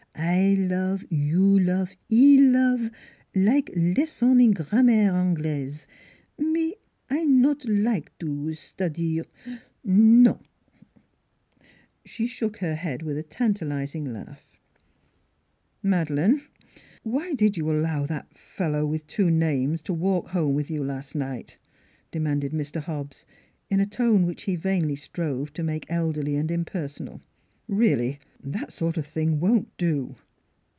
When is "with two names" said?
18.85-19.81